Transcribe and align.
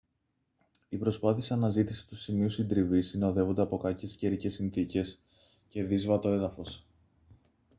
οι 0.89 0.97
προσπάθειες 0.97 1.51
αναζήτησης 1.51 2.05
του 2.05 2.15
σημείου 2.15 2.49
συντριβής 2.49 3.07
συνοδεύονται 3.09 3.61
από 3.61 3.77
κακές 3.77 4.15
καιρικές 4.15 4.53
συνθήκες 4.53 5.21
και 5.69 5.83
δύσβατο 5.83 6.29
έδαφος 6.29 6.85